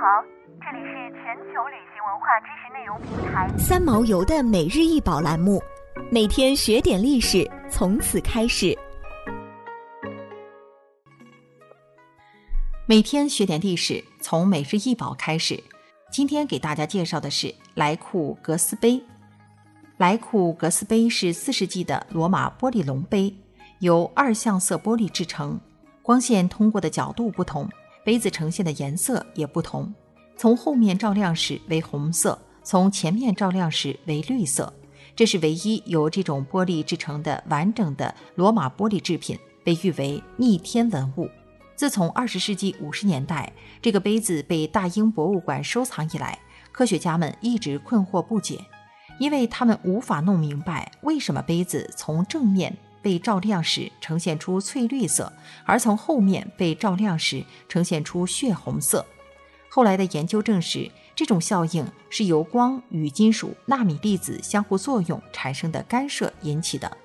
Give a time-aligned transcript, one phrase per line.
[0.00, 0.22] 好，
[0.60, 5.60] 这里是全球旅行文化知识内容平台三毛游的每日一宝栏目，
[6.08, 8.78] 每天学点历史，从此开始。
[12.86, 15.60] 每天学点历史，从每日一宝开始。
[16.12, 19.02] 今天给大家介绍的是莱库格斯杯。
[19.96, 23.34] 莱库格斯杯是四世纪的罗马玻璃龙杯，
[23.80, 25.58] 由二向色玻璃制成，
[26.02, 27.68] 光线通过的角度不同。
[28.08, 29.92] 杯子呈现的颜色也不同，
[30.34, 34.72] 从后面照亮时为红色，从前面照亮时为绿色。
[35.14, 41.28] 这是唯一由这种玻璃制成的完整的罗马玻璃制品，被誉为逆天文物。
[41.76, 43.52] 自从二十世纪五十年代
[43.82, 46.38] 这个杯子被大英博物馆收藏以来，
[46.72, 48.58] 科学家们一直困惑不解，
[49.18, 52.74] 因为他们无法弄明白为什么杯子从正面。
[53.02, 55.32] 被照亮时呈现出翠绿色，
[55.64, 59.04] 而从后面被照亮时呈现出血红色。
[59.68, 66.96] 后来的研究证实，这种效应是由光与金属纳米粒子相互作用产生的干涉引起的。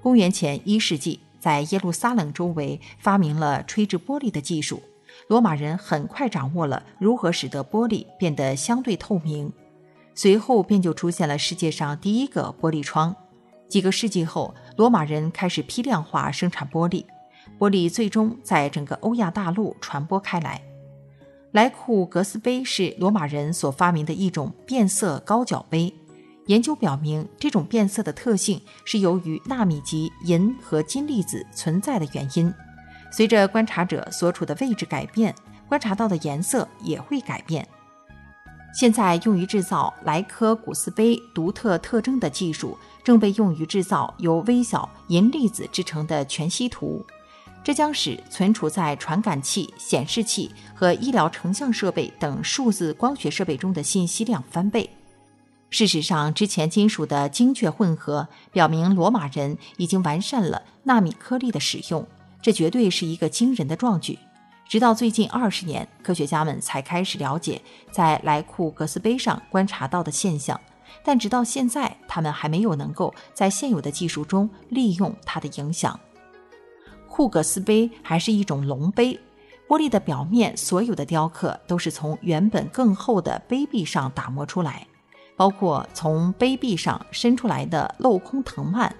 [0.00, 4.80] 公元前一世纪，在耶路撒冷周围发明了吹制玻璃的技术，
[5.28, 9.52] 罗马人很快掌握了如何使得玻璃变得相对透明。
[10.14, 13.14] 随后便就出现了世界上第一个玻璃窗。
[13.68, 17.04] 几个世纪后，罗马人开始批量化生产玻璃，
[17.58, 20.62] 玻璃最终在整个欧亚大陆传播开来。
[21.52, 25.92] 莱库格斯杯是罗马人所发明的一种变色高脚杯。
[26.46, 32.52] 研究表明，这种变色的特性是由于纳米级银和金粒子存在的原因。
[33.10, 35.34] 随着观察者所处的位置改变，
[35.68, 37.66] 观察到的颜色也会改变。
[38.76, 47.02] 现在用于制造莱科古斯杯独特特征的技术，正被用于制造由微小银粒子制成的全息图。
[47.64, 54.90] 这将使存储在传感器、显示器和医疗成像设备等数字光学设备中的信息量翻倍。
[55.70, 62.06] 事实上，之前金属的精确混合表明罗马人已经完善了纳米颗粒的使用，
[62.42, 64.18] 这绝对是一个惊人的壮举。
[64.68, 67.62] 直到最近二十年，科学家们才开始了解
[67.92, 70.60] 在莱库格斯杯上观察到的现象，
[71.04, 75.98] 但直到现在，他们还没有能够在现有的技术中利用它的影响。
[77.08, 79.18] 库格斯杯还是一种龙杯，
[79.68, 84.84] 玻璃的表面所有的雕刻都是从原本更厚的杯壁上打磨出来，
[85.36, 88.92] 包括从杯壁上伸出来的镂空藤蔓。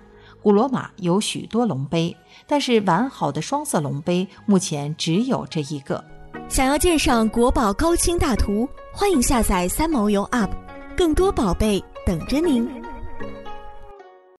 [0.46, 6.04] 古罗马有许多龙碑，但是完好的双色龙碑目前只有这一个。
[6.48, 10.50] 想要鉴赏国宝高清大图，欢迎下载三毛游 App，
[10.96, 12.85] 更多宝贝等着您。